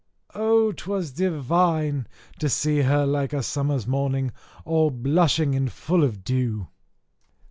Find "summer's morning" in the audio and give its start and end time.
3.43-4.31